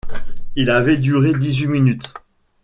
Il 0.55 0.71
avait 0.71 0.97
duré 0.97 1.31
dix-huit 1.35 1.67
minutes! 1.67 2.11